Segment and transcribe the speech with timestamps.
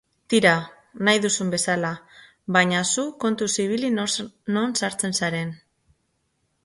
[0.33, 0.51] Tira,
[1.09, 1.91] nahi duzun bezala,
[2.57, 5.53] baina zu kontuz ibili non sartzen zaren.